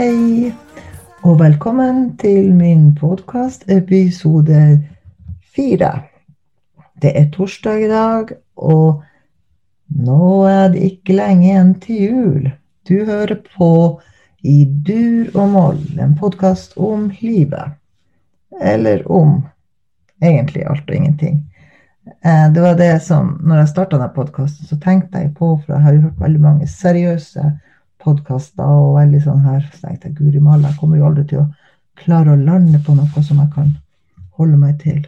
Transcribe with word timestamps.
hei, 0.00 0.48
og 1.28 1.42
velkommen 1.42 2.14
til 2.16 2.54
min 2.56 2.86
podkast 2.96 3.66
episode 3.68 4.78
fire. 5.52 5.90
Det 7.02 7.12
er 7.20 7.26
torsdag 7.34 7.82
i 7.84 7.90
dag, 7.90 8.32
og 8.56 9.02
nå 9.92 10.30
er 10.48 10.72
det 10.72 10.86
ikke 10.86 11.18
lenge 11.18 11.50
igjen 11.50 11.74
til 11.84 12.00
jul. 12.06 12.48
Du 12.88 13.04
hører 13.04 13.42
på 13.58 13.70
I 14.40 14.64
dur 14.88 15.36
og 15.36 15.52
moll, 15.52 15.84
en 16.00 16.16
podkast 16.16 16.78
om 16.80 17.10
livet. 17.20 17.76
Eller 18.56 19.04
om 19.04 19.42
egentlig 20.24 20.64
alt 20.64 20.88
og 20.88 20.96
ingenting. 20.96 21.42
Eh, 22.24 22.46
det 22.54 22.62
var 22.64 22.80
det 22.80 22.94
som, 23.04 23.34
når 23.44 23.66
jeg 23.66 23.74
starta 23.76 23.98
denne 23.98 24.14
podkasten, 24.16 24.64
så 24.64 24.80
tenkte 24.80 25.26
jeg 25.26 25.34
på, 25.36 25.58
for 25.58 25.76
jeg 25.76 25.84
har 25.84 26.06
hørt 26.06 26.24
veldig 26.24 26.48
mange 26.48 26.76
seriøse 26.80 27.52
podkaster 28.02 28.66
og 28.66 28.96
veldig 28.98 29.20
sånn 29.24 29.44
her. 29.44 29.62
Så 29.72 29.86
tenkte 29.86 30.10
jeg 30.10 30.18
guri 30.18 30.42
malla, 30.42 30.70
jeg 30.70 30.80
kommer 30.80 31.00
jo 31.00 31.08
aldri 31.10 31.26
til 31.30 31.42
å 31.42 31.50
klare 32.00 32.34
å 32.34 32.40
lande 32.40 32.80
på 32.84 32.96
noe 32.96 33.22
som 33.24 33.42
jeg 33.42 33.52
kan 33.54 33.74
holde 34.40 34.58
meg 34.60 34.80
til. 34.82 35.04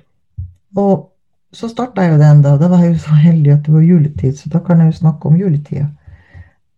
Og 0.77 1.09
så 1.52 1.69
starta 1.69 2.05
jeg 2.05 2.14
jo 2.14 2.20
den, 2.23 2.41
da. 2.45 2.55
Da 2.60 2.69
var 2.73 2.84
jeg 2.84 2.95
jo 2.95 3.02
så 3.05 3.19
heldig 3.19 3.52
at 3.55 3.66
det 3.66 3.74
var 3.74 3.84
juletid, 3.84 4.38
så 4.38 4.52
da 4.52 4.62
kan 4.64 4.80
jeg 4.80 4.92
jo 4.92 5.00
snakke 5.02 5.28
om 5.28 5.36
juletida. 5.41 5.88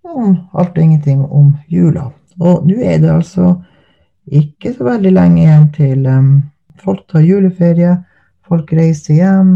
Om 0.04 0.34
alt 0.52 0.74
og 0.74 0.82
ingenting 0.82 1.22
om 1.24 1.54
jula. 1.70 2.10
Og 2.40 2.66
nå 2.66 2.80
er 2.82 2.98
det 3.02 3.12
altså 3.12 3.54
ikke 4.26 4.72
så 4.74 4.86
veldig 4.88 5.12
lenge 5.14 5.42
igjen 5.42 5.66
til 5.74 6.06
um, 6.10 6.28
folk 6.80 7.04
tar 7.10 7.24
juleferie, 7.24 7.96
folk 8.48 8.72
reiser 8.72 9.18
hjem 9.18 9.50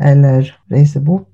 eller 0.00 0.48
reiser 0.72 1.04
bort. 1.04 1.26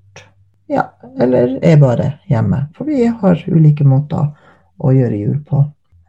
Ja, 0.69 0.89
eller 1.21 1.57
er 1.63 1.79
bare 1.81 2.11
hjemme. 2.31 2.67
For 2.77 2.89
vi 2.89 3.07
har 3.07 3.45
ulike 3.47 3.87
måter 3.87 4.33
å 4.79 4.93
gjøre 4.95 5.19
jul 5.19 5.39
på. 5.47 5.63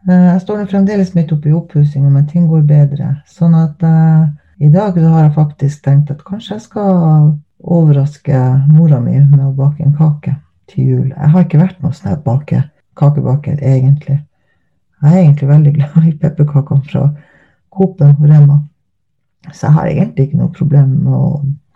Eh, 0.08 0.26
jeg 0.32 0.44
står 0.44 0.68
fremdeles 0.72 1.14
midt 1.16 1.34
oppe 1.36 1.50
i 1.50 1.56
oppussinga, 1.56 2.10
men 2.10 2.28
ting 2.30 2.48
går 2.48 2.64
bedre. 2.68 3.10
Sånn 3.28 3.56
at 3.58 3.84
uh, 3.84 4.28
i 4.58 4.70
dag 4.74 4.98
så 4.98 5.10
har 5.14 5.28
jeg 5.28 5.36
faktisk 5.36 5.84
tenkt 5.86 6.12
at 6.14 6.24
kanskje 6.28 6.56
jeg 6.56 6.66
skal 6.68 7.34
overraske 7.58 8.44
mora 8.72 9.00
mi 9.02 9.18
med 9.20 9.44
å 9.44 9.56
bake 9.58 9.84
en 9.84 9.96
kake 9.98 10.38
til 10.72 10.92
jul. 10.92 11.10
Jeg 11.12 11.34
har 11.34 11.46
ikke 11.46 11.62
vært 11.62 11.84
noe 11.84 11.96
sånn 11.96 12.22
bake, 12.24 12.64
kakebaker, 12.98 13.60
egentlig. 13.62 14.22
Jeg 15.02 15.12
er 15.12 15.20
egentlig 15.24 15.50
veldig 15.52 15.74
glad 15.78 16.08
i 16.08 16.16
pepperkakene 16.22 16.88
fra 16.88 17.04
Coop-en 17.74 18.16
Rema. 18.24 18.62
Så 19.52 19.68
jeg 19.68 19.76
har 19.78 19.92
egentlig 19.92 20.28
ikke 20.28 20.40
noe 20.42 20.56
problem 20.56 20.96
med 21.06 21.14
å 21.18 21.28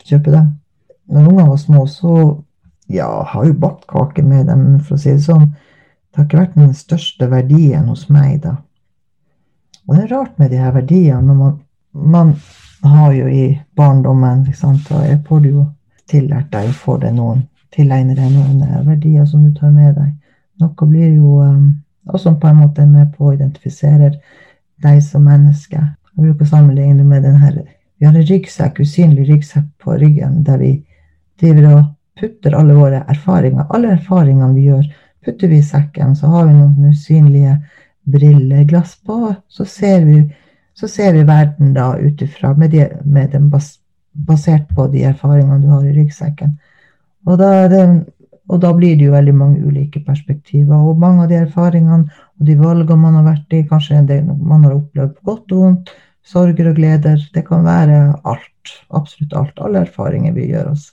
kjøpe 0.07 0.33
dem. 0.33 0.47
Når 1.11 1.27
ungene 1.27 1.49
var 1.51 1.59
små, 1.59 1.83
så 1.87 2.15
ja, 2.91 3.07
har 3.27 3.45
jo 3.45 3.59
bakt 3.59 3.85
kake 3.91 4.23
med 4.23 4.47
dem, 4.49 4.79
for 4.79 4.97
å 4.97 5.01
si 5.01 5.13
det 5.13 5.23
sånn. 5.23 5.51
Det 6.11 6.19
har 6.19 6.25
ikke 6.27 6.41
vært 6.41 6.57
den 6.59 6.73
største 6.75 7.27
verdien 7.31 7.87
hos 7.87 8.09
meg, 8.11 8.41
da. 8.43 8.57
Og 9.87 9.95
det 9.95 10.03
er 10.03 10.11
rart 10.11 10.39
med 10.39 10.51
de 10.51 10.59
her 10.59 10.73
verdiene. 10.75 11.21
når 11.21 11.37
man, 11.39 11.53
man 11.93 12.33
har 12.83 13.13
jo 13.13 13.27
i 13.27 13.45
barndommen, 13.75 14.43
sant, 14.53 14.91
og 14.91 15.05
jeg 15.07 15.21
får 15.27 15.47
jo 15.47 15.65
tillært 16.11 16.51
deg 16.51 16.69
å 16.69 16.75
få 16.75 16.97
det 17.01 17.13
noen, 17.15 17.45
tilegner 17.71 18.15
deg 18.19 18.33
noen 18.33 18.61
eh, 18.65 18.81
verdier 18.87 19.25
som 19.25 19.45
du 19.45 19.53
tar 19.55 19.71
med 19.71 19.95
deg. 19.95 20.11
Noe 20.61 20.87
blir 20.87 21.15
jo 21.15 21.39
um, 21.41 21.69
også 22.11 22.35
på 22.39 22.49
en 22.49 22.59
måte 22.61 22.85
med 22.85 23.13
på 23.15 23.29
å 23.29 23.33
identifisere 23.33 24.11
deg 24.83 24.99
som 25.05 25.23
menneske. 25.25 25.79
Jeg 25.79 26.25
bruker 26.25 26.45
å 26.45 26.51
sammenligne 26.51 26.99
det 26.99 27.07
med 27.07 27.23
den 27.23 27.39
her 27.41 27.61
Vi 28.01 28.07
har 28.07 28.15
en 28.17 28.27
ryggsekk, 28.27 28.81
usynlig 28.81 29.27
ryggsekk 29.29 29.67
på 29.79 29.95
ryggen 30.01 30.41
der 30.43 30.57
vi 30.57 30.71
driver 31.39 31.67
og 31.71 31.81
putter 32.19 32.55
alle 32.57 32.73
våre 32.73 33.03
erfaringer, 33.09 33.67
alle 33.69 33.95
erfaringene 33.95 34.53
vi 34.55 34.67
gjør, 34.67 34.87
putter 35.25 35.47
vi 35.47 35.57
i 35.61 35.65
sekken, 35.65 36.15
så 36.15 36.27
har 36.27 36.47
vi 36.47 36.55
noen 36.55 36.91
usynlige 36.93 37.57
brilleglass 38.11 38.95
på. 39.05 39.33
Så 39.47 39.65
ser 39.65 40.05
vi, 40.05 40.21
så 40.73 40.87
ser 40.87 41.13
vi 41.13 41.23
verden 41.27 41.73
da 41.73 41.93
ut 41.97 42.21
ifra 42.21 42.53
med, 42.57 42.71
de, 42.71 42.87
med 43.03 43.31
den 43.35 43.49
bas, 43.49 43.75
basert 44.11 44.69
på 44.75 44.87
de 44.91 45.05
erfaringene 45.11 45.61
du 45.61 45.69
har 45.71 45.85
i 45.85 45.93
ryggsekken. 45.95 46.57
Og 47.29 47.37
da, 47.37 47.67
det, 47.71 47.85
og 48.49 48.61
da, 48.63 48.73
blir 48.75 48.97
det 48.97 49.07
jo 49.07 49.15
veldig 49.15 49.35
mange 49.37 49.63
ulike 49.63 50.01
perspektiver. 50.05 50.75
Og 50.75 50.99
mange 50.99 51.25
av 51.25 51.31
de 51.31 51.41
erfaringene 51.43 52.09
og 52.09 52.47
de 52.47 52.57
valgene 52.59 53.01
man 53.03 53.19
har 53.19 53.27
vært 53.29 53.57
i, 53.57 53.65
kanskje 53.69 54.05
del 54.09 54.31
man 54.31 54.65
har 54.65 54.77
opplevd 54.79 55.19
godt 55.27 55.53
og 55.55 55.65
vondt, 55.65 55.91
sorger 56.27 56.69
og 56.69 56.77
gleder, 56.77 57.21
det 57.33 57.45
kan 57.47 57.65
være 57.65 58.01
alt. 58.29 58.77
Absolutt 58.93 59.33
alt. 59.37 59.61
Alle 59.61 59.85
erfaringer 59.85 60.33
vi 60.35 60.51
gjør 60.51 60.73
oss. 60.73 60.91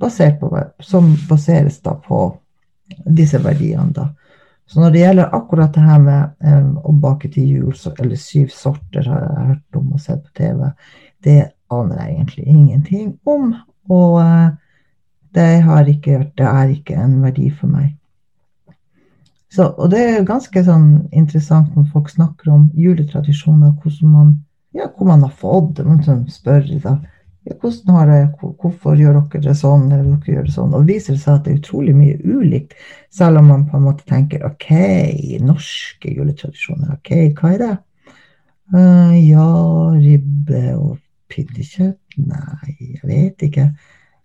Basert 0.00 0.40
på, 0.40 0.50
som 0.82 1.14
baseres 1.28 1.78
da 1.82 1.94
på 2.02 2.26
disse 3.04 3.38
verdiene. 3.42 3.92
da. 3.92 4.08
Så 4.66 4.80
når 4.80 4.90
det 4.90 5.02
gjelder 5.02 5.34
akkurat 5.36 5.74
det 5.74 5.84
her 5.84 5.98
med 6.00 6.30
um, 6.40 6.76
å 6.80 6.92
bake 7.00 7.28
til 7.32 7.48
jul, 7.48 7.74
så, 7.76 7.92
eller 8.00 8.16
syv 8.20 8.48
sorter 8.52 9.08
har 9.08 9.26
jeg 9.26 9.48
hørt 9.48 9.80
om 9.80 9.92
og 9.92 10.00
sett 10.00 10.22
på 10.24 10.32
TV, 10.40 10.70
det 11.24 11.40
aner 11.72 12.00
jeg 12.00 12.14
egentlig 12.14 12.46
ingenting 12.46 13.10
om. 13.28 13.52
Og 13.92 14.16
uh, 14.22 14.54
det, 15.36 15.48
ikke, 15.92 16.24
det, 16.38 16.46
er 16.48 16.72
ikke 16.72 16.96
en 16.96 17.20
verdi 17.22 17.50
for 17.52 17.72
meg. 17.72 17.92
Så, 19.52 19.68
og 19.68 19.90
det 19.92 20.00
er 20.00 20.26
ganske 20.26 20.64
sånn 20.66 20.88
interessant 21.14 21.74
når 21.76 21.90
folk 21.92 22.08
snakker 22.10 22.50
om 22.50 22.64
juletradisjoner, 22.74 23.76
man, 24.02 24.32
ja, 24.74 24.88
hvor 24.88 25.12
man 25.12 25.22
har 25.22 25.34
fått 25.38 25.76
det. 25.76 25.84
Man 25.86 26.24
spør 26.30 26.64
da, 26.82 26.96
hvordan 27.44 27.96
har 27.98 28.10
jeg, 28.12 28.28
hvorfor 28.40 28.96
gjør 28.96 29.18
dere 29.18 29.42
det 29.44 29.56
sånn, 29.60 29.90
eller 29.92 30.14
dere 30.14 30.36
gjør 30.36 30.46
det 30.48 30.54
sånn? 30.54 30.72
Og 30.72 30.84
det 30.84 30.94
viser 30.94 31.18
seg 31.20 31.34
at 31.34 31.44
det 31.44 31.52
er 31.52 31.58
utrolig 31.60 31.94
mye 31.96 32.20
ulikt, 32.24 32.76
selv 33.12 33.42
om 33.42 33.50
man 33.52 33.66
på 33.68 33.76
en 33.78 33.84
måte 33.84 34.06
tenker 34.08 34.46
ok, 34.48 34.70
norske 35.44 36.14
juletradisjoner, 36.14 36.94
ok, 36.96 37.12
hva 37.36 37.52
er 37.52 37.60
det? 37.64 37.74
Uh, 38.72 39.12
ja, 39.20 39.48
ribbe 39.98 40.62
og 40.78 40.96
pinnekjøtt? 41.32 42.00
Nei, 42.24 42.76
jeg 42.78 43.02
vet 43.10 43.44
ikke. 43.48 43.68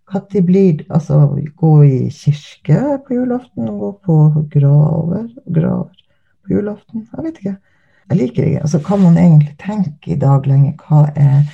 Når 0.09 0.41
blir 0.41 0.85
Altså, 0.89 1.19
gå 1.55 1.83
i 1.83 2.09
kirke 2.09 2.99
på 3.05 3.13
julaften 3.13 3.69
og 3.69 3.79
gå 3.79 3.91
på 4.05 4.45
graver, 4.49 5.27
graver 5.45 5.99
på 6.45 6.53
julaften? 6.53 7.07
Jeg 7.17 7.23
vet 7.23 7.37
ikke. 7.37 7.57
Jeg 8.09 8.17
liker 8.17 8.43
ikke. 8.43 8.61
Altså, 8.61 8.79
kan 8.79 8.99
man 8.99 9.17
egentlig 9.17 9.55
tenke 9.59 10.11
i 10.11 10.15
dag 10.15 10.47
lenge 10.47 10.73
hva 10.87 11.11
er 11.15 11.45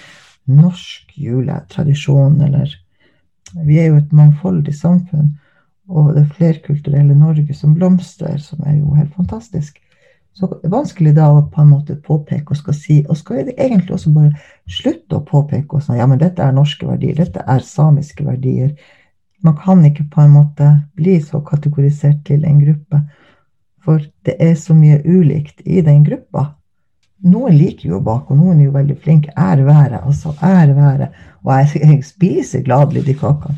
norsk 0.46 1.14
juletradisjon, 1.16 2.42
eller 2.42 2.82
Vi 3.66 3.78
er 3.80 3.86
jo 3.88 3.98
et 4.02 4.12
mangfoldig 4.12 4.74
samfunn, 4.76 5.36
og 5.88 6.16
det 6.16 6.26
flerkulturelle 6.34 7.16
Norge 7.16 7.54
som 7.54 7.76
blomstrer, 7.76 8.38
som 8.42 8.60
er 8.66 8.80
jo 8.80 8.96
helt 8.98 9.14
fantastisk. 9.16 9.78
Så 10.36 10.50
det 10.50 10.68
er 10.68 10.74
vanskelig 10.74 11.14
da 11.16 11.30
å 11.32 11.46
på 11.48 11.62
en 11.62 11.70
måte 11.72 11.96
påpeke 11.96 12.52
og 12.52 12.60
skal 12.60 12.76
si, 12.76 12.98
og 13.08 13.16
skal 13.16 13.54
egentlig 13.54 13.94
også 13.96 14.12
bare 14.12 14.34
slutte 14.68 15.16
å 15.16 15.24
påpeke 15.24 15.78
og 15.78 15.86
si 15.86 15.96
ja, 15.96 16.08
men 16.10 16.20
dette 16.20 16.44
er 16.44 16.52
norske 16.52 16.88
verdier, 16.90 17.16
dette 17.16 17.46
er 17.48 17.64
samiske 17.64 18.26
verdier. 18.26 18.74
Man 19.46 19.56
kan 19.62 19.86
ikke 19.88 20.10
på 20.12 20.26
en 20.26 20.36
måte 20.36 20.72
bli 20.98 21.20
så 21.24 21.40
kategorisert 21.46 22.26
til 22.28 22.44
en 22.44 22.60
gruppe, 22.60 23.06
for 23.86 24.04
det 24.26 24.36
er 24.42 24.56
så 24.60 24.76
mye 24.76 25.00
ulikt 25.06 25.62
i 25.64 25.80
den 25.86 26.04
gruppa 26.04 26.50
noen 27.25 27.56
liker 27.58 27.90
jo 27.90 28.00
å 28.00 28.03
bake, 28.06 28.34
og 28.34 28.40
noen 28.40 28.59
er 28.59 28.68
jo 28.68 28.75
veldig 28.75 28.97
flinke. 29.02 29.34
Ære 29.38 29.66
være, 29.68 30.02
altså. 30.06 30.36
Ære 30.44 30.75
være. 30.78 31.09
Og 31.46 31.52
jeg, 31.53 31.81
jeg 31.81 32.03
spiser 32.06 32.66
gladelig 32.66 33.06
de 33.08 33.16
kakene. 33.18 33.58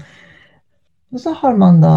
Og 1.12 1.22
så 1.24 1.34
har 1.40 1.56
man 1.60 1.82
da 1.82 1.94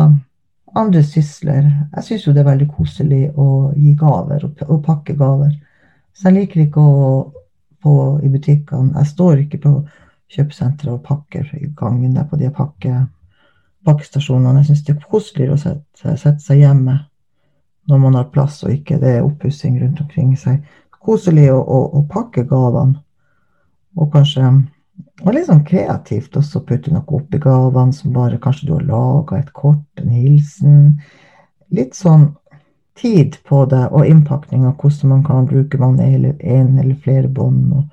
andre 0.78 1.02
sysler. 1.02 1.66
Jeg 1.96 2.06
syns 2.06 2.26
jo 2.26 2.34
det 2.34 2.44
er 2.44 2.50
veldig 2.52 2.68
koselig 2.76 3.24
å 3.34 3.48
gi 3.76 3.94
gaver 3.98 4.46
og, 4.46 4.76
pakke 4.86 5.16
gaver. 5.18 5.52
Så 6.14 6.28
jeg 6.28 6.38
liker 6.40 6.64
ikke 6.66 6.82
å 6.84 7.04
på 7.80 7.94
i 8.22 8.28
butikkene. 8.28 8.92
Jeg 8.98 9.10
står 9.14 9.44
ikke 9.46 9.62
på 9.62 9.74
kjøpesenteret 10.30 10.92
og 10.92 11.04
pakker 11.06 11.48
i 11.58 11.70
gangen 11.76 12.14
der 12.14 12.26
på 12.28 12.38
de 12.38 12.50
pakke, 12.54 13.06
pakkestasjonene. 13.88 14.60
Jeg 14.60 14.70
syns 14.70 14.84
det 14.86 14.96
er 14.96 15.06
koseligere 15.10 15.56
å 15.56 15.62
sette, 15.62 16.16
sette, 16.16 16.38
seg 16.44 16.60
hjemme 16.60 16.98
når 17.90 18.02
man 18.02 18.18
har 18.18 18.28
plass 18.30 18.60
og 18.66 18.74
ikke 18.74 19.00
det 19.02 19.16
er 19.16 19.26
oppussing 19.26 19.80
rundt 19.80 20.02
omkring 20.04 20.36
seg 20.38 20.60
koselig 21.00 21.48
å, 21.52 21.60
å, 21.60 21.80
å 22.00 22.04
pakke 22.10 22.44
gavene. 22.48 23.00
Og 23.98 24.12
kanskje 24.12 24.46
og 25.20 25.34
litt 25.36 25.48
sånn 25.48 25.64
kreativt 25.68 26.36
også 26.36 26.62
putte 26.64 26.92
noe 26.92 27.04
oppi 27.16 27.40
gavene 27.42 27.92
som 27.92 28.14
bare 28.14 28.40
kanskje 28.40 28.70
du 28.70 28.74
har 28.76 28.86
laga 28.88 29.40
et 29.40 29.50
kort, 29.56 29.88
en 30.00 30.12
hilsen. 30.12 30.78
Litt 31.76 31.96
sånn 31.98 32.30
tid 33.00 33.36
på 33.48 33.64
det, 33.70 33.86
og 33.92 34.08
innpakning 34.08 34.64
av 34.68 34.80
hvordan 34.80 35.12
man 35.14 35.24
kan 35.24 35.48
bruke 35.48 35.80
man 35.80 36.00
en 36.00 36.78
eller 36.78 36.96
flere 37.04 37.28
bånd. 37.28 37.84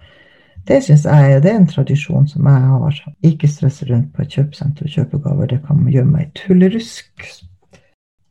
Det 0.67 0.81
syns 0.83 1.05
jeg 1.07 1.41
det 1.43 1.51
er 1.51 1.59
en 1.61 1.67
tradisjon 1.67 2.27
som 2.27 2.47
jeg 2.47 2.71
har. 2.71 3.03
Ikke 3.27 3.47
stresse 3.51 3.87
rundt 3.87 4.09
på 4.15 4.23
et 4.23 4.33
kjøpesenter 4.35 4.87
og 4.87 4.95
kjøpe 4.95 5.21
gaver. 5.23 5.51
Det 5.51 5.61
kan 5.67 5.85
gjøre 5.87 6.11
meg 6.11 6.33
tullerusk. 6.35 7.27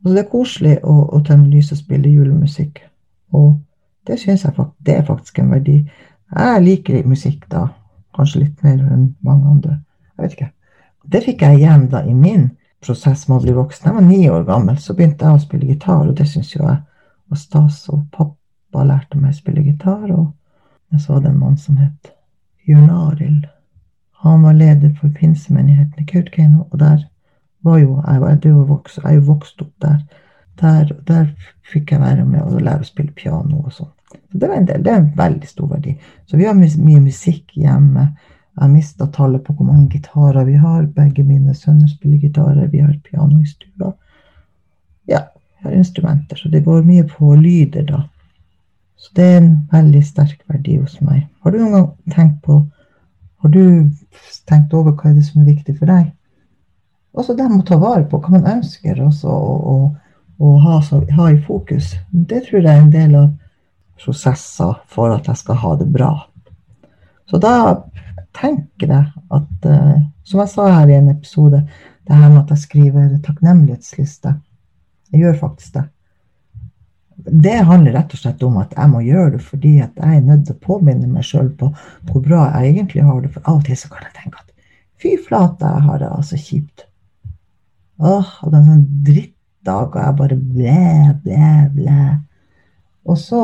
Og 0.05 0.12
det 0.12 0.25
er 0.25 0.32
koselig 0.32 0.75
å, 0.84 0.96
å 1.17 1.23
tenne 1.25 1.49
lys 1.52 1.73
og 1.73 1.81
spille 1.81 2.12
julemusikk. 2.12 2.82
Og 3.37 3.56
det 4.06 4.19
syns 4.20 4.44
jeg 4.44 4.55
faktisk, 4.55 4.76
det 4.87 4.97
er 4.97 5.06
faktisk 5.06 5.38
en 5.38 5.50
verdi. 5.50 5.79
Jeg 6.37 6.62
liker 6.62 7.08
musikk 7.08 7.47
da, 7.50 7.69
kanskje 8.17 8.44
litt 8.44 8.62
mer 8.67 8.79
enn 8.81 9.08
mange 9.26 9.50
andre. 9.50 9.81
Jeg 10.17 10.23
vet 10.25 10.37
ikke. 10.37 10.50
Det 11.06 11.23
fikk 11.23 11.43
jeg 11.43 11.61
igjen 11.61 11.87
da 11.93 12.03
i 12.03 12.14
min 12.14 12.49
prosess 12.82 13.26
med 13.29 13.38
å 13.38 13.44
bli 13.44 13.55
voksen. 13.56 13.88
Jeg 13.88 13.97
var 13.97 14.06
ni 14.06 14.20
år 14.31 14.47
gammel, 14.49 14.79
så 14.79 14.94
begynte 14.94 15.26
jeg 15.26 15.38
å 15.38 15.43
spille 15.43 15.70
gitar, 15.70 16.06
og 16.06 16.14
det 16.19 16.26
syns 16.31 16.55
jo 16.55 16.64
jeg 16.64 16.81
var 17.31 17.41
stas. 17.41 17.82
Og 17.94 18.06
pappa 18.14 18.87
lærte 18.87 19.19
meg 19.20 19.35
å 19.35 19.38
spille 19.38 19.64
gitar, 19.67 20.06
og 20.11 20.32
jeg 20.94 21.02
så 21.02 21.20
det 21.20 21.32
en 21.32 21.43
mann 21.43 21.59
som 21.61 21.79
het 21.82 22.12
Jørn 22.67 22.91
Arild. 22.91 23.47
Han 24.23 24.43
var 24.43 24.56
leder 24.59 24.94
for 24.99 25.12
pinsemenigheten 25.14 26.02
i 26.02 26.06
Kautokeino, 26.06 26.67
og 26.70 26.79
der 26.82 27.05
var 27.62 27.79
jo 27.79 28.00
jeg, 28.06 28.20
var 28.20 28.31
er 28.31 28.64
vokst, 28.70 28.99
jeg 29.02 29.11
er 29.11 29.19
jo 29.20 29.26
vokst 29.31 29.62
opp 29.62 29.75
der. 29.82 30.00
Der, 30.61 30.93
der 31.06 31.26
fikk 31.73 31.93
jeg 31.93 32.00
være 32.00 32.25
med 32.25 32.43
og 32.43 32.62
lære 32.62 32.87
å 32.87 32.88
spille 32.88 33.12
piano 33.12 33.61
og 33.61 33.75
sånn. 33.76 33.93
Det 34.38 34.49
var 34.49 34.56
en 34.56 34.67
del, 34.69 34.83
det 34.85 34.93
er 34.93 35.03
en 35.03 35.12
veldig 35.17 35.49
stor 35.49 35.69
verdi. 35.71 35.97
Så 36.27 36.37
vi 36.37 36.47
har 36.49 36.56
mye 36.56 37.03
musikk 37.03 37.55
hjemme. 37.56 38.09
Jeg 38.56 38.62
har 38.62 38.73
mista 38.73 39.06
tallet 39.12 39.44
på 39.44 39.53
hvor 39.53 39.69
mange 39.69 39.91
gitarer 39.93 40.44
vi 40.49 40.56
har. 40.56 40.87
Begge 40.97 41.25
mine 41.25 41.55
sønner 41.55 41.88
spiller 41.93 42.23
gitarer. 42.23 42.69
Vi 42.73 42.81
har 42.81 42.94
piano 43.05 43.41
i 43.43 43.49
stua. 43.49 43.93
Ja, 45.06 45.27
vi 45.59 45.69
har 45.69 45.77
instrumenter. 45.77 46.41
Så 46.41 46.49
det 46.49 46.65
går 46.65 46.87
mye 46.87 47.05
på 47.09 47.35
lyder, 47.37 47.85
da. 47.91 48.03
Så 48.97 49.12
det 49.17 49.25
er 49.25 49.37
en 49.43 49.53
veldig 49.73 50.03
sterk 50.06 50.41
verdi 50.49 50.79
hos 50.81 50.97
meg. 51.05 51.27
Har 51.44 51.53
du 51.53 51.61
noen 51.61 51.75
gang 51.77 51.91
tenkt 52.15 52.43
på 52.47 52.65
Har 53.44 53.50
du 53.53 53.91
tenkt 54.49 54.73
over 54.75 54.94
hva 54.97 55.11
er 55.11 55.19
det 55.19 55.27
som 55.27 55.43
er 55.43 55.53
viktig 55.53 55.77
for 55.77 55.87
deg? 55.93 56.09
Også 57.17 57.35
det 57.37 57.44
med 57.50 57.61
å 57.61 57.67
ta 57.69 57.77
vare 57.79 58.06
på 58.09 58.19
hva 58.19 58.33
man 58.33 58.49
ønsker 58.56 58.99
også 59.05 59.29
å, 59.31 59.77
å 60.41 60.53
ha, 60.65 60.79
så, 60.83 61.03
ha, 61.17 61.29
i 61.31 61.37
fokus. 61.44 61.93
Det 62.11 62.43
tror 62.47 62.62
jeg 62.62 62.73
er 62.73 62.81
en 62.81 62.91
del 62.91 63.15
av 63.21 63.29
prosesser 64.01 64.75
for 64.93 65.15
at 65.15 65.29
jeg 65.29 65.41
skal 65.41 65.61
ha 65.63 65.75
det 65.81 65.89
bra. 65.93 66.13
Så 67.31 67.41
da 67.43 67.55
tenker 68.37 68.93
jeg 68.93 69.25
at, 69.35 69.67
uh, 69.67 69.99
som 70.27 70.43
jeg 70.43 70.53
sa 70.53 70.69
her 70.71 70.93
i 70.93 70.99
en 70.99 71.11
episode, 71.13 71.63
det 72.07 72.15
her 72.15 72.31
med 72.31 72.45
at 72.45 72.55
jeg 72.55 72.65
skriver 72.67 73.13
takknemlighetsliste. 73.25 74.37
Jeg 75.13 75.23
gjør 75.23 75.39
faktisk 75.41 75.79
det. 75.79 75.87
Det 77.17 77.55
handler 77.67 77.97
rett 77.97 78.13
og 78.13 78.21
slett 78.21 78.43
om 78.47 78.59
at 78.61 78.75
jeg 78.77 78.93
må 78.93 79.01
gjøre 79.03 79.33
det 79.35 79.41
fordi 79.43 79.79
at 79.83 79.97
jeg 79.97 80.19
er 80.19 80.27
nødt 80.27 80.45
til 80.47 80.55
å 80.55 80.65
påminne 80.67 81.09
meg 81.11 81.25
sjøl 81.27 81.49
på 81.59 81.71
hvor 82.11 82.23
bra 82.23 82.45
jeg 82.51 82.75
egentlig 82.75 83.07
har 83.07 83.23
det. 83.25 83.33
For 83.35 83.49
av 83.49 83.63
og 83.63 83.65
til 83.67 83.79
så 83.81 83.91
kan 83.91 84.05
jeg 84.05 84.15
tenke 84.19 84.43
at 84.43 84.53
fy 85.03 85.17
flate, 85.25 85.65
jeg 85.65 85.87
har 85.89 86.03
det 86.03 86.11
altså 86.13 86.39
kjipt. 86.41 86.87
Åh, 87.97 88.31
og 88.45 88.53
det 88.53 88.59
er 88.59 88.61
en 88.61 88.71
sånn 88.71 88.87
drittdag, 89.07 89.97
og 89.97 90.03
jeg 90.03 90.19
bare 90.21 90.37
blæ, 90.37 91.15
blæ, 91.25 91.53
blæ. 91.73 92.03
Og 93.09 93.19
så, 93.21 93.43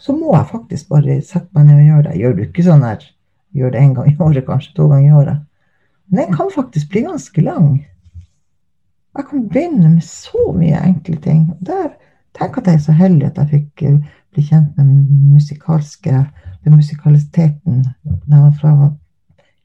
så, 0.00 0.14
må 0.16 0.32
jeg 0.34 0.48
faktisk 0.50 0.88
bare 0.92 1.20
sette 1.24 1.48
meg 1.56 1.68
ned 1.68 1.80
og 1.80 1.90
gjøre 1.90 2.06
det. 2.08 2.16
Gjør 2.20 2.34
du 2.36 2.42
ikke 2.46 2.64
sånn 2.66 2.86
her, 2.86 3.04
gjør 3.56 3.74
det 3.74 3.82
én 3.82 3.94
gang 3.96 4.10
i 4.10 4.16
året, 4.28 4.46
kanskje 4.46 4.74
to 4.76 4.88
ganger 4.92 5.08
i 5.08 5.20
året. 5.22 5.44
Men 6.06 6.22
den 6.22 6.36
kan 6.36 6.52
faktisk 6.54 6.90
bli 6.92 7.02
ganske 7.06 7.44
lang. 7.44 7.70
Jeg 9.16 9.28
kan 9.30 9.46
begynne 9.48 9.94
med 9.94 10.04
så 10.04 10.52
mye 10.52 10.82
enkle 10.84 11.16
ting. 11.24 11.48
Der, 11.64 11.94
tenk 12.36 12.58
at 12.60 12.68
jeg 12.68 12.78
er 12.78 12.84
så 12.84 12.94
heldig 12.96 13.30
at 13.30 13.40
jeg 13.42 13.52
fikk 13.54 13.86
eh, 13.88 13.98
bli 14.36 14.44
kjent 14.44 14.76
med 14.76 15.08
musikalske, 15.32 16.26
med 16.66 16.74
musikaliteten 16.74 17.82
da 18.26 18.42
jeg 18.42 18.54
var 18.62 18.92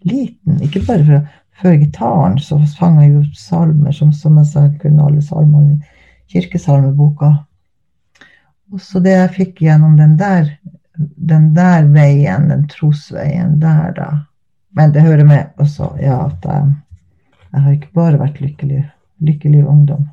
liten. 0.07 0.61
Ikke 0.63 0.83
bare 0.87 1.05
fra 1.05 1.21
før 1.61 1.77
gitaren 1.77 2.39
så 2.41 2.57
sang 2.69 2.99
jeg 3.01 3.13
jo 3.13 3.23
salmer 3.37 3.93
som, 3.93 4.13
som 4.13 4.37
jeg 4.39 4.49
sa, 4.49 4.65
kunne 4.81 5.05
alle 5.05 5.21
salmene 5.25 5.77
i 5.77 6.33
kirkesalmeboka. 6.33 7.33
Så 8.79 9.01
det 9.03 9.15
jeg 9.15 9.33
fikk 9.35 9.61
gjennom 9.65 9.97
den 9.99 10.15
der, 10.19 10.47
den 11.31 11.51
der 11.55 11.87
veien, 11.91 12.49
den 12.51 12.67
trosveien 12.71 13.59
der, 13.59 13.91
da 13.97 14.09
Men 14.71 14.93
det 14.95 15.01
hører 15.03 15.27
med 15.27 15.49
også, 15.59 15.89
ja, 15.99 16.29
at 16.29 16.45
jeg, 16.47 16.67
jeg 17.51 17.61
har 17.61 17.71
ikke 17.75 17.89
bare 17.93 18.19
vært 18.21 18.37
lykkelig, 18.39 18.85
lykkelig 19.19 19.65
ungdom. 19.67 20.05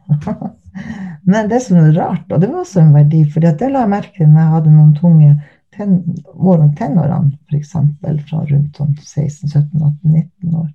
Men 1.30 1.50
det 1.50 1.60
som 1.62 1.78
er 1.78 1.92
rart, 1.94 2.26
og 2.32 2.40
det 2.40 2.48
var 2.50 2.64
også 2.64 2.80
en 2.82 2.90
verdi, 2.96 3.22
for 3.30 3.44
det 3.44 3.70
la 3.70 3.84
jeg 3.84 3.92
merke 3.92 4.16
til 4.16 4.26
når 4.32 4.40
jeg 4.40 4.54
hadde 4.56 4.72
noen 4.74 4.90
tunge 4.98 5.30
ten, 5.76 5.94
år 6.34 6.64
om 6.64 6.74
tenårene, 6.74 7.36
f.eks. 7.46 7.76
fra 8.26 8.42
rundt 8.50 8.82
sånn 8.82 8.98
16-17-18-19 8.98 10.58
år 10.58 10.66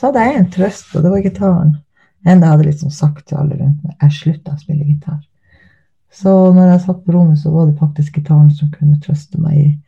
så 0.00 0.08
hadde 0.08 0.20
jeg 0.24 0.36
en 0.38 0.46
trøst, 0.54 0.94
og 0.96 1.02
det 1.04 1.10
var 1.12 1.24
gitaren. 1.24 1.72
Enda 2.24 2.46
jeg 2.46 2.54
hadde 2.54 2.68
liksom 2.70 2.92
sagt 2.94 3.26
til 3.28 3.36
alle 3.40 3.58
rundt 3.58 3.82
meg 3.84 4.04
jeg 4.04 4.16
slutta 4.16 4.54
å 4.54 4.60
spille 4.60 4.86
gitar. 4.88 5.18
Så 6.12 6.32
når 6.54 6.72
jeg 6.72 6.82
satt 6.86 7.04
på 7.04 7.14
rommet, 7.14 7.38
så 7.38 7.52
var 7.54 7.68
det 7.68 7.78
faktisk 7.78 8.18
gitaren 8.18 8.50
som 8.54 8.70
kunne 8.74 8.98
trøste 9.02 9.38
meg 9.38 9.78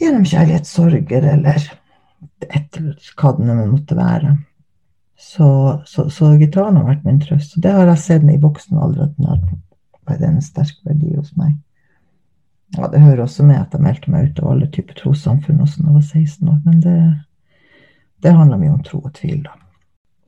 gjennom 0.00 0.24
kjærlighetssorger 0.26 1.26
eller 1.34 1.66
etter 2.48 2.94
hva 3.20 3.34
det 3.36 3.56
måtte 3.68 3.98
være. 3.98 4.36
Så, 5.20 5.82
så, 5.86 6.08
så, 6.10 6.32
gitaren 6.40 6.76
har 6.80 6.88
vært 6.88 7.04
min 7.06 7.20
trøst. 7.22 7.56
Og 7.56 7.64
det 7.64 7.72
har 7.72 7.86
jeg 7.92 8.02
sett 8.02 8.26
i 8.28 8.40
voksen 8.40 8.80
alder 8.80 9.06
at 9.06 9.14
den 9.18 9.28
har 9.30 10.24
en 10.28 10.42
sterk 10.42 10.80
verdi 10.84 11.14
hos 11.14 11.32
meg. 11.38 11.54
Ja, 12.74 12.88
det 12.90 13.00
hører 13.00 13.22
også 13.22 13.44
med 13.46 13.60
at 13.60 13.74
jeg 13.76 13.84
meldte 13.84 14.10
meg 14.10 14.30
ut 14.30 14.40
av 14.42 14.50
alle 14.50 14.68
typer 14.72 14.96
trossamfunn 14.98 15.62
også 15.62 15.82
da 15.82 15.92
jeg 15.92 15.94
var 15.94 16.08
16 16.08 16.48
år. 16.50 16.60
Men 16.64 16.80
det, 16.82 16.96
det 18.24 18.34
handler 18.34 18.60
mye 18.60 18.74
om 18.74 18.82
tro 18.82 18.98
og 19.04 19.12
tvil, 19.14 19.44
da, 19.46 19.54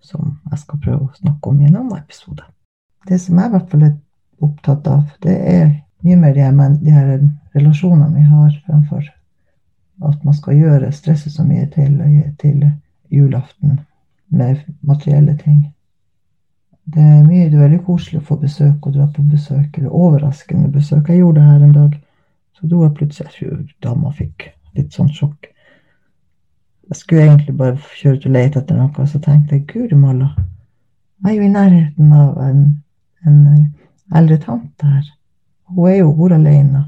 som 0.04 0.36
jeg 0.52 0.62
skal 0.62 0.82
prøve 0.84 1.08
å 1.08 1.16
snakke 1.18 1.50
om 1.50 1.60
i 1.60 1.66
en 1.66 1.80
annen 1.80 1.98
episode. 1.98 2.46
Det 3.06 3.18
som 3.22 3.40
jeg 3.40 3.50
i 3.50 3.54
hvert 3.56 3.72
fall 3.72 3.88
er 3.88 3.96
opptatt 4.40 4.86
av, 4.86 5.04
det 5.22 5.36
er 5.50 5.68
mye 6.04 6.16
mer 6.16 6.34
det, 6.34 6.48
men 6.54 6.78
de 6.82 6.92
her 6.92 7.20
relasjonene 7.54 8.14
vi 8.14 8.24
har 8.26 8.50
fremfor 8.66 9.06
at 10.04 10.24
man 10.24 10.34
skal 10.36 10.58
gjøre, 10.58 10.92
stresset 10.92 11.32
så 11.32 11.44
mye 11.44 11.66
til, 11.72 11.96
til 12.40 12.66
julaften 13.10 13.80
med 14.28 14.56
materielle 14.80 15.36
ting. 15.40 15.72
Det 16.84 17.02
er 17.02 17.24
mye 17.24 17.48
det 17.48 17.56
er 17.56 17.64
veldig 17.64 17.82
koselig 17.86 18.20
å 18.20 18.26
få 18.28 18.36
besøk 18.42 18.86
og 18.86 18.94
dra 18.94 19.06
på 19.10 19.24
besøk, 19.26 19.78
eller 19.78 19.90
overraskende 19.90 20.68
besøk. 20.70 21.08
Jeg 21.08 21.22
gjorde 21.22 21.40
det 21.40 21.48
her 21.48 21.64
en 21.64 21.72
dag. 21.74 21.96
Så 22.56 22.66
dro 22.66 22.82
jeg 22.84 22.94
plutselig 22.96 23.48
dama 23.82 24.12
fikk 24.16 24.50
litt 24.76 24.94
sånn 24.94 25.10
sjokk. 25.12 25.48
Jeg 26.88 27.00
skulle 27.00 27.24
egentlig 27.24 27.56
bare 27.58 27.80
kjøre 27.98 28.20
ut 28.20 28.28
og 28.28 28.36
lete 28.36 28.60
etter 28.60 28.78
noe, 28.78 28.92
og 28.92 29.08
så 29.10 29.18
tenkte 29.20 29.56
jeg 29.56 29.66
guri 29.72 29.98
malla, 29.98 30.30
jeg 31.24 31.32
er 31.32 31.36
jo 31.36 31.46
i 31.46 31.52
nærheten 31.52 32.12
av 32.12 32.38
en, 32.44 32.58
en 33.24 33.38
eldre 34.14 34.38
tante 34.42 34.86
her. 34.86 35.08
Hun 35.72 35.90
er 35.90 35.96
jo 35.96 36.12
hvor 36.14 36.34
alene. 36.34 36.84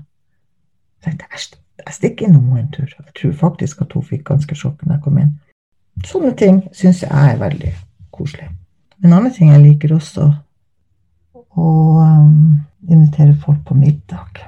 Jeg 1.06 1.94
stikker 1.94 2.26
innom 2.26 2.50
henne 2.52 2.66
en 2.66 2.72
tur. 2.74 2.88
Jeg 2.88 3.14
tror 3.20 3.32
faktisk 3.32 3.82
at 3.82 3.92
hun 3.92 4.04
fikk 4.06 4.26
ganske 4.28 4.54
sjokk 4.54 4.84
når 4.84 4.96
jeg 4.96 5.04
kom 5.04 5.18
inn. 5.22 5.34
Sånne 6.06 6.34
ting 6.38 6.60
syns 6.76 7.02
jeg 7.02 7.10
er 7.10 7.40
veldig 7.40 7.72
koselig. 8.14 8.48
En 9.04 9.14
annen 9.14 9.32
ting 9.34 9.50
jeg 9.52 9.62
liker 9.62 9.94
også, 9.94 10.26
å 11.58 11.70
um, 11.98 12.58
invitere 12.86 13.34
folk 13.42 13.64
på 13.66 13.74
middag. 13.78 14.42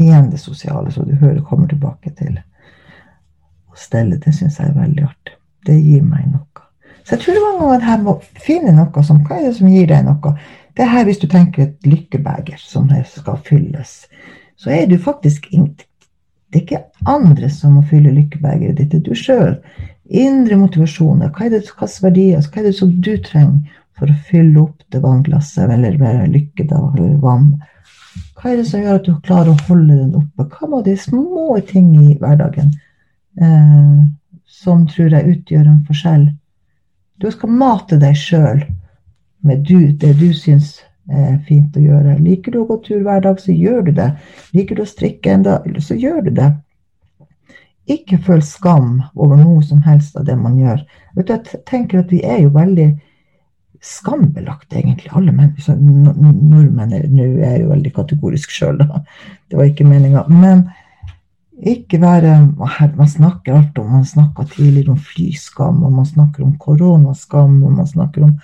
Igjen 0.00 0.30
det 0.32 0.40
sosiale, 0.40 0.92
så 0.92 1.04
du 1.04 1.12
hører 1.20 1.42
kommer 1.44 1.68
tilbake 1.68 2.12
til 2.16 2.38
å 2.40 3.76
stelle, 3.76 4.20
det 4.20 4.32
syns 4.36 4.60
jeg 4.60 4.70
er 4.70 4.78
veldig 4.78 5.04
artig. 5.08 5.36
Det 5.66 5.76
gir 5.76 6.04
meg 6.04 6.28
noe. 6.30 6.64
Så 7.04 7.16
jeg 7.16 7.24
tror 7.24 7.36
det 7.36 7.44
var 7.44 7.58
noe 7.58 7.74
av 7.74 7.80
det 7.80 7.88
her 7.88 8.02
med 8.04 8.26
finne 8.40 8.72
noe 8.76 9.02
som 9.04 9.20
Hva 9.26 9.38
er 9.38 9.48
det 9.48 9.56
som 9.58 9.68
gir 9.72 9.88
deg 9.90 10.04
noe? 10.06 10.34
Det 10.76 10.84
er 10.84 10.92
her 10.92 11.06
hvis 11.08 11.20
du 11.20 11.26
tenker 11.30 11.64
et 11.64 11.86
lykkebeger 11.86 12.60
som 12.62 12.90
skal 13.06 13.40
fylles, 13.46 14.06
så 14.56 14.70
er 14.70 14.86
du 14.86 14.98
faktisk 14.98 15.48
Det 15.50 16.58
er 16.58 16.62
ikke 16.62 16.84
andre 17.06 17.48
som 17.50 17.76
må 17.78 17.82
fylle 17.86 18.10
lykkebegeret 18.10 18.76
ditt, 18.76 18.90
det 18.90 18.98
er 18.98 19.04
du 19.06 19.14
sjøl. 19.14 19.56
Indre 20.10 20.56
motivasjoner. 20.56 21.30
Hva 21.30 21.46
er 21.46 21.50
det, 21.50 21.60
hvilke 21.70 22.02
verdier, 22.02 22.40
hva 22.42 22.60
er 22.60 22.66
det 22.66 22.74
som 22.74 22.90
du 22.90 23.12
trenger 23.22 23.76
for 23.94 24.10
å 24.10 24.16
fylle 24.26 24.64
opp 24.64 24.82
det 24.90 25.02
vannglasset, 25.04 25.70
eller 25.70 25.98
med 26.00 26.34
lykke, 26.34 26.66
da, 26.66 26.80
eller 26.96 27.14
vann? 27.22 27.52
Hva 28.34 28.50
er 28.50 28.58
det 28.58 28.66
som 28.66 28.82
gjør 28.82 28.98
at 28.98 29.06
du 29.06 29.14
klarer 29.22 29.52
å 29.52 29.66
holde 29.68 29.94
den 29.94 30.16
oppe? 30.18 30.48
Hva 30.50 30.70
må 30.72 30.82
de 30.82 30.96
små 30.98 31.54
ting 31.70 31.92
i 31.94 32.16
hverdagen 32.18 32.72
eh, 33.38 34.02
som 34.50 34.84
tror 34.90 35.14
jeg 35.14 35.36
utgjør 35.36 35.68
en 35.68 35.82
forskjell. 35.86 36.26
Du 37.20 37.28
skal 37.32 37.52
mate 37.62 37.98
deg 38.00 38.16
sjøl 38.18 38.64
med 39.46 39.66
du, 39.66 39.92
det 39.92 40.14
du 40.20 40.30
syns 40.36 40.78
er 41.10 41.38
fint 41.48 41.76
å 41.76 41.82
gjøre. 41.82 42.18
Liker 42.22 42.54
du 42.54 42.62
å 42.62 42.66
gå 42.68 42.78
tur 42.86 43.04
hver 43.06 43.22
dag, 43.24 43.40
så 43.42 43.54
gjør 43.54 43.86
du 43.88 43.92
det. 43.96 44.10
Liker 44.56 44.78
du 44.78 44.84
å 44.84 44.88
strikke 44.88 45.32
en 45.34 45.46
dag, 45.46 45.70
så 45.82 45.96
gjør 45.98 46.26
du 46.28 46.34
det. 46.36 46.50
Ikke 47.90 48.20
føl 48.22 48.42
skam 48.44 49.00
over 49.16 49.38
noe 49.40 49.62
som 49.66 49.80
helst 49.82 50.18
av 50.18 50.28
det 50.28 50.36
man 50.38 50.58
gjør. 50.60 50.84
Jeg 51.18 51.62
tenker 51.66 52.04
at 52.04 52.12
vi 52.12 52.20
er 52.22 52.44
jo 52.44 52.52
veldig 52.54 52.90
skambelagt, 53.80 54.74
egentlig, 54.76 55.08
alle. 55.16 55.32
Nordmenn 55.32 56.92
Nå 57.14 57.26
er 57.46 57.62
jo 57.62 57.72
veldig 57.72 57.92
kategorisk 57.96 58.52
sjøl, 58.52 58.78
da. 58.82 59.02
Det 59.48 59.58
var 59.58 59.70
ikke 59.70 59.88
meninga. 59.88 60.26
Men 60.28 60.68
ikke 61.60 61.98
være 62.00 62.36
Man 62.96 63.08
snakker 63.08 63.52
alt 63.56 63.78
om 63.78 63.90
Man 63.92 64.04
snakka 64.04 64.46
tidligere 64.52 64.94
om 64.94 65.00
flyskam, 65.00 65.82
og 65.84 65.92
man 65.92 66.06
snakker 66.06 66.44
om 66.44 66.56
koronaskam, 66.58 67.62
og 67.64 67.72
man 67.72 67.88
snakker 67.88 68.28
om 68.28 68.38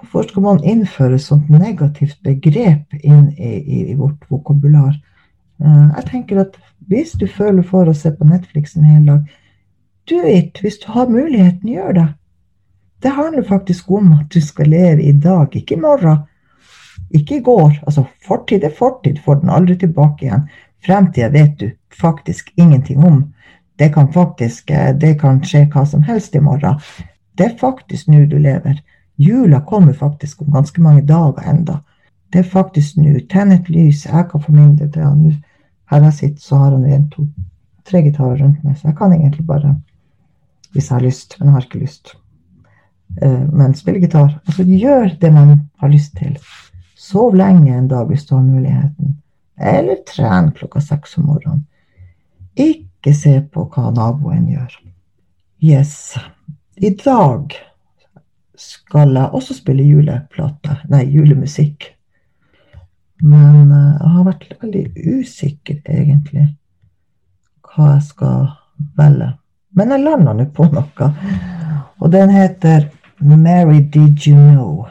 Hvorfor 0.00 0.28
skal 0.28 0.42
man 0.42 0.64
innføre 0.64 1.14
et 1.14 1.24
sånt 1.24 1.50
negativt 1.52 2.18
begrep 2.24 2.94
inn 3.02 3.28
i, 3.36 3.52
i, 3.60 3.80
i 3.92 3.96
vårt 3.98 4.24
vokabular? 4.32 4.94
Uh, 5.60 5.90
jeg 5.96 6.06
tenker 6.08 6.40
at 6.40 6.56
hvis 6.88 7.12
du 7.20 7.26
føler 7.28 7.62
for 7.62 7.88
å 7.88 7.94
se 7.94 8.12
på 8.16 8.24
Netflix 8.24 8.76
en 8.76 8.88
hel 8.88 9.04
dag, 9.06 9.26
do 10.08 10.22
it. 10.24 10.58
Hvis 10.60 10.80
du 10.80 10.88
har 10.92 11.12
muligheten, 11.12 11.68
gjør 11.68 11.92
det. 11.92 12.06
Det 13.02 13.12
handler 13.16 13.42
faktisk 13.42 13.90
om 13.90 14.12
at 14.12 14.32
du 14.32 14.40
skal 14.40 14.72
leve 14.72 15.02
i 15.02 15.12
dag, 15.12 15.56
ikke 15.56 15.76
i 15.76 15.80
morgen. 15.80 16.24
Ikke 17.10 17.36
i 17.36 17.44
går. 17.44 17.76
Altså, 17.86 18.04
fortid 18.26 18.64
er 18.64 18.74
fortid, 18.78 19.20
får 19.24 19.40
den 19.42 19.52
aldri 19.52 19.76
tilbake 19.78 20.26
igjen. 20.26 20.48
Fremtida 20.86 21.28
vet 21.28 21.60
du 21.60 21.70
faktisk 22.00 22.52
ingenting 22.56 23.04
om. 23.04 23.22
Det 23.78 23.92
kan 23.94 24.12
faktisk 24.12 24.70
eh, 24.70 24.94
det 24.96 25.18
kan 25.20 25.40
skje 25.44 25.66
hva 25.72 25.84
som 25.86 26.02
helst 26.02 26.34
i 26.34 26.42
morgen. 26.44 26.80
Det 27.38 27.46
er 27.46 27.60
faktisk 27.60 28.08
nå 28.08 28.24
du 28.28 28.38
lever. 28.38 28.80
Jula 29.20 29.60
kommer 29.60 29.92
faktisk 29.92 30.42
om 30.42 30.52
ganske 30.54 30.80
mange 30.80 31.02
dager 31.04 31.44
enda. 31.50 31.80
Det 32.32 32.40
er 32.40 32.52
faktisk 32.52 32.96
nå. 32.96 33.18
Tenn 33.28 33.52
et 33.52 33.68
lys. 33.68 34.06
Jeg 34.06 34.28
kan 34.30 34.40
for 34.40 34.52
det. 34.94 35.04
nå 35.04 35.32
Her 35.90 36.06
jeg 36.06 36.14
sitter, 36.14 36.40
så 36.40 36.56
har 36.56 36.70
han 36.72 36.86
en, 36.86 37.08
to, 37.10 37.26
tre 37.84 38.00
gitarer 38.06 38.38
rundt 38.40 38.64
meg, 38.64 38.78
så 38.78 38.88
jeg 38.88 38.96
kan 38.96 39.12
egentlig 39.12 39.46
bare 39.46 39.76
Hvis 40.72 40.90
jeg 40.90 40.96
har 40.96 41.02
lyst. 41.02 41.36
Men 41.38 41.48
jeg 41.48 41.52
har 41.52 41.64
ikke 41.66 41.78
lyst. 41.78 42.14
Eh, 43.22 43.52
men 43.52 43.74
spille 43.74 44.00
gitar. 44.00 44.38
Altså 44.46 44.62
gjør 44.62 45.16
det 45.20 45.32
man 45.34 45.70
har 45.80 45.88
lyst 45.88 46.16
til. 46.16 46.38
Sov 46.96 47.34
lenge 47.34 47.74
en 47.76 47.88
dag 47.88 48.06
hvis 48.06 48.26
du 48.26 48.34
har 48.36 48.42
muligheten. 48.42 49.16
Eller 49.60 49.96
tren 50.06 50.52
klokka 50.52 50.80
seks 50.80 51.18
om 51.18 51.26
morgenen. 51.26 51.66
Ikke 52.56 53.14
se 53.14 53.40
på 53.52 53.66
hva 53.66 53.90
naboen 53.90 54.46
gjør. 54.48 54.78
Yes. 55.60 56.14
I 56.76 56.94
dag 56.94 57.58
skal 58.60 59.14
jeg 59.16 59.32
også 59.32 59.56
spille 59.56 59.86
juleplate. 59.88 60.76
Nei, 60.92 61.06
julemusikk. 61.08 61.88
Men 63.22 63.72
uh, 63.72 63.96
jeg 63.96 64.12
har 64.14 64.26
vært 64.28 64.54
veldig 64.62 64.84
usikker, 65.16 65.80
egentlig, 65.88 66.46
hva 67.64 67.94
jeg 67.94 68.06
skal 68.08 68.48
velge. 68.98 69.32
Men 69.76 69.94
jeg 69.94 70.04
landa 70.04 70.34
nå 70.36 70.48
på 70.54 70.66
noe. 70.72 71.10
Og 72.00 72.12
den 72.12 72.32
heter 72.32 72.88
Mary 73.20 73.82
Did 73.92 74.26
You 74.26 74.36
Know? 74.36 74.88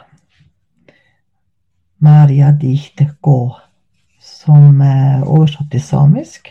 Maria 2.00 2.52
Dichte 2.56 3.10
Gå, 3.20 3.52
som 4.24 4.80
er 4.80 5.20
oversatt 5.26 5.68
til 5.72 5.82
samisk 5.84 6.48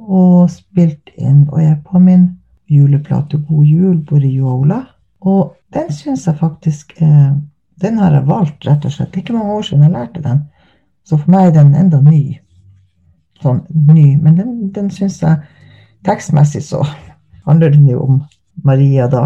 og 0.00 0.50
spilt 0.52 1.08
inn 1.16 1.46
og 1.48 1.62
er 1.62 1.78
på 1.84 2.00
min 2.02 2.26
juleplate 2.70 3.40
God 3.48 3.64
jul, 3.64 3.96
Boriola. 4.04 4.82
Og 5.20 5.56
den 5.74 5.92
syns 5.94 6.26
jeg 6.26 6.38
faktisk 6.40 6.94
eh, 7.02 7.32
Den 7.80 7.98
har 7.98 8.12
jeg 8.12 8.26
valgt, 8.28 8.66
rett 8.66 8.84
og 8.84 8.92
slett. 8.92 9.12
Det 9.12 9.20
er 9.20 9.22
ikke 9.22 9.36
mange 9.38 9.54
år 9.56 9.62
siden 9.64 9.84
jeg 9.86 9.92
lærte 9.94 10.22
den. 10.22 10.42
Så 11.08 11.16
for 11.16 11.32
meg 11.32 11.46
er 11.46 11.54
den 11.54 11.70
enda 11.74 12.00
ny. 12.04 12.36
Sånn 13.40 13.62
ny. 13.72 14.18
Men 14.20 14.36
den, 14.36 14.50
den 14.74 14.90
syns 14.92 15.22
jeg 15.22 15.38
tekstmessig 16.04 16.60
så 16.66 16.82
handler 17.46 17.72
den 17.72 17.88
jo 17.88 18.02
om 18.04 18.20
Maria, 18.64 19.08
da. 19.08 19.24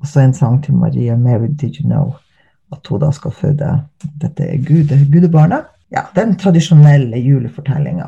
Og 0.00 0.06
så 0.10 0.20
en 0.20 0.34
sang 0.36 0.60
til 0.62 0.76
Maria, 0.76 1.16
'Mary 1.16 1.48
Did 1.48 1.80
You 1.80 1.88
Know', 1.88 2.18
at 2.72 2.86
hun 2.86 3.00
da 3.00 3.10
skal 3.16 3.32
føde 3.32 3.80
dette 4.20 4.50
gude, 4.68 5.00
gudebarnet. 5.12 5.64
Ja, 5.90 6.02
den 6.14 6.36
tradisjonelle 6.36 7.16
julefortellinga. 7.16 8.06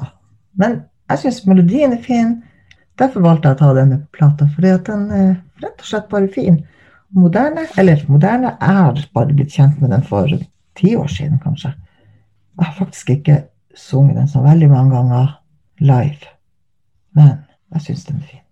Men 0.55 0.83
jeg 1.11 1.19
syns 1.19 1.47
melodien 1.47 1.93
er 1.93 2.03
fin. 2.03 2.43
Derfor 2.99 3.21
valgte 3.25 3.49
jeg 3.49 3.57
å 3.57 3.59
ta 3.63 3.75
denne 3.75 4.01
plata, 4.13 4.49
fordi 4.55 4.73
at 4.75 4.87
den 4.87 5.11
er 5.15 5.29
rett 5.63 5.79
og 5.79 5.87
slett 5.87 6.09
bare 6.11 6.29
fin. 6.35 6.59
Moderne, 7.17 7.65
eller 7.79 8.05
moderne, 8.09 8.57
jeg 8.61 8.77
har 8.77 8.99
bare 9.15 9.33
blitt 9.33 9.53
kjent 9.53 9.81
med 9.81 9.91
den 9.91 10.03
for 10.05 10.29
ti 10.77 10.95
år 10.97 11.07
siden, 11.07 11.39
kanskje. 11.43 11.73
Jeg 12.59 12.67
har 12.67 12.75
faktisk 12.79 13.11
ikke 13.11 13.43
sunget 13.77 14.17
den 14.17 14.29
så 14.29 14.43
veldig 14.43 14.69
mange 14.71 14.97
ganger 14.97 15.31
live, 15.79 16.35
men 17.17 17.31
jeg 17.75 17.81
syns 17.81 18.05
den 18.05 18.17
er 18.17 18.29
fin. 18.29 18.45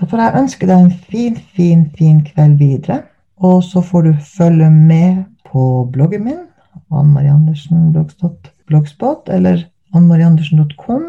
Da 0.00 0.06
får 0.06 0.20
jeg 0.22 0.38
ønske 0.42 0.66
deg 0.66 0.84
en 0.84 0.92
fin, 1.10 1.38
fin, 1.56 1.88
fin 1.98 2.20
kveld 2.26 2.58
videre. 2.60 3.02
Og 3.38 3.62
så 3.64 3.80
får 3.82 4.02
du 4.02 4.12
følge 4.36 4.70
med 4.70 5.24
på 5.50 5.88
bloggen 5.92 6.24
min, 6.24 6.44
Ann 6.94 7.12
Marie 7.12 7.32
Andersen 7.32 7.92
blogspot, 8.66 9.28
eller 9.28 9.64
annmariandersen.com, 9.94 11.04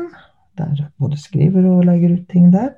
der 0.57 0.89
både 0.99 1.17
skriver 1.17 1.65
og 1.69 1.85
legger 1.85 2.13
ut 2.13 2.27
ting 2.31 2.53
der. 2.53 2.69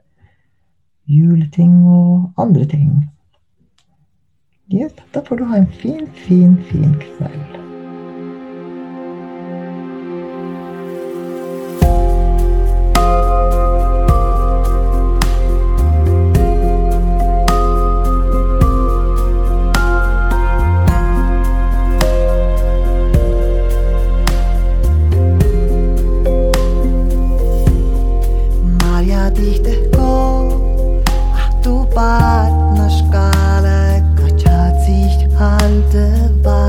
Juleting 1.11 1.73
og 1.91 2.31
andre 2.37 2.65
ting. 2.65 2.93
Yes, 4.71 4.93
da 5.13 5.19
får 5.27 5.41
du 5.41 5.43
ha 5.49 5.57
en 5.59 5.67
fin, 5.81 6.07
fin, 6.23 6.55
fin 6.69 6.95
kveld. 7.03 7.70
Bat 31.93 32.53
na 32.77 32.89
hat 34.45 34.81
sich 34.81 35.27
halte 35.37 36.31
bat. 36.41 36.60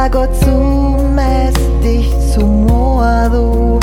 I 0.00 0.08
gå 0.08 0.26
zu 0.32 0.56
mest 1.14 1.60
dich 1.82 2.08
zu 2.32 2.40
moa 2.40 3.28
du 3.28 3.78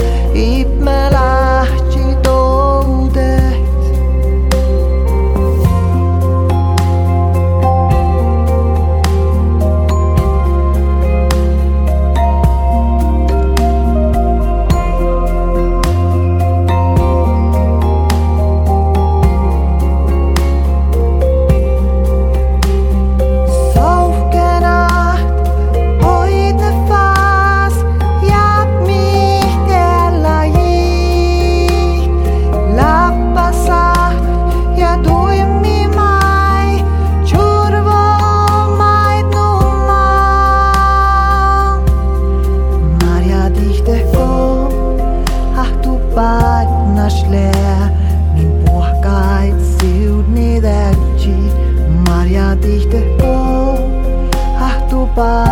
apa? 55.17 55.46